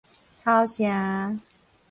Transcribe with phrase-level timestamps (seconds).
[0.43, 1.39] 頭城